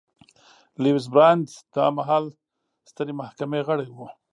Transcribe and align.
لویس 0.83 1.05
براندیز 1.13 1.55
دا 1.75 1.85
مهال 1.97 2.25
د 2.33 2.35
سترې 2.91 3.13
محکمې 3.19 3.59
غړی 3.67 3.87
و. 3.95 3.99